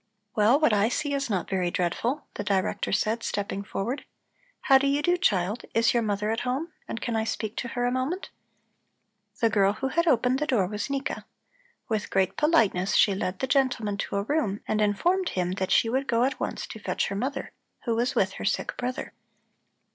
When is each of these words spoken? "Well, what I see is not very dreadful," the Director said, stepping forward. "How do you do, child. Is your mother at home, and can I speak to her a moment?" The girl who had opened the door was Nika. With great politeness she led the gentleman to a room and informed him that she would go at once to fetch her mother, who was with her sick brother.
"Well, 0.35 0.59
what 0.59 0.73
I 0.73 0.89
see 0.89 1.13
is 1.13 1.29
not 1.29 1.47
very 1.47 1.69
dreadful," 1.69 2.25
the 2.33 2.43
Director 2.43 2.91
said, 2.91 3.21
stepping 3.21 3.63
forward. 3.63 4.03
"How 4.61 4.79
do 4.79 4.87
you 4.87 5.03
do, 5.03 5.15
child. 5.15 5.63
Is 5.75 5.93
your 5.93 6.01
mother 6.01 6.31
at 6.31 6.39
home, 6.39 6.73
and 6.87 6.99
can 6.99 7.15
I 7.15 7.23
speak 7.23 7.55
to 7.57 7.67
her 7.67 7.85
a 7.85 7.91
moment?" 7.91 8.31
The 9.41 9.49
girl 9.51 9.73
who 9.73 9.89
had 9.89 10.07
opened 10.07 10.39
the 10.39 10.47
door 10.47 10.65
was 10.65 10.89
Nika. 10.89 11.27
With 11.87 12.09
great 12.09 12.35
politeness 12.35 12.95
she 12.95 13.13
led 13.13 13.37
the 13.37 13.45
gentleman 13.45 13.97
to 13.97 14.15
a 14.15 14.23
room 14.23 14.61
and 14.67 14.81
informed 14.81 15.29
him 15.29 15.51
that 15.51 15.69
she 15.69 15.87
would 15.87 16.07
go 16.07 16.23
at 16.23 16.39
once 16.39 16.65
to 16.65 16.79
fetch 16.79 17.09
her 17.09 17.15
mother, 17.15 17.51
who 17.85 17.93
was 17.95 18.15
with 18.15 18.31
her 18.33 18.45
sick 18.45 18.75
brother. 18.77 19.13